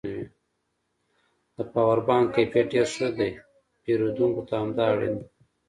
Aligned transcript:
د 1.55 1.57
پاور 1.73 1.99
بانک 2.07 2.27
کیفیت 2.35 2.67
ډېر 2.73 2.85
ښه 2.95 3.07
دی 3.17 3.31
پېرودونکو 3.83 4.41
ته 4.47 4.53
همدا 4.61 4.85
اړین 4.93 5.13
دی 5.19 5.25